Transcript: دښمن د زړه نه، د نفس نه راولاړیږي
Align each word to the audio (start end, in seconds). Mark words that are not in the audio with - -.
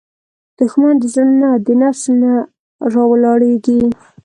دښمن 0.57 0.93
د 1.01 1.03
زړه 1.13 1.33
نه، 1.41 1.51
د 1.65 1.67
نفس 1.81 2.03
نه 2.21 2.33
راولاړیږي 2.93 3.79